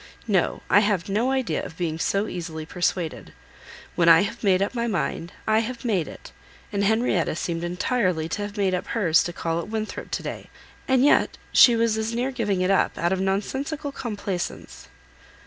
[0.27, 3.33] No, I have no idea of being so easily persuaded.
[3.93, 6.31] When I have made up my mind, I have made it;
[6.73, 10.49] and Henrietta seemed entirely to have made up hers to call at Winthrop to day;
[10.87, 14.87] and yet, she was as near giving it up, out of nonsensical complaisance!"